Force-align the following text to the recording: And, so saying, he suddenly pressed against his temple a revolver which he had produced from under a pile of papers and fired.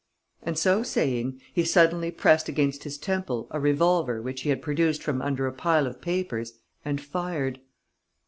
And, 0.41 0.57
so 0.57 0.81
saying, 0.81 1.39
he 1.53 1.63
suddenly 1.63 2.09
pressed 2.09 2.49
against 2.49 2.85
his 2.85 2.97
temple 2.97 3.45
a 3.51 3.59
revolver 3.59 4.19
which 4.19 4.41
he 4.41 4.49
had 4.49 4.59
produced 4.59 5.03
from 5.03 5.21
under 5.21 5.45
a 5.45 5.53
pile 5.53 5.85
of 5.85 6.01
papers 6.01 6.53
and 6.83 6.99
fired. 6.99 7.59